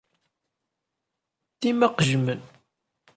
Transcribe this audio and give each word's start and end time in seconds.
Dima 1.61 1.87
qejjmen. 1.95 2.41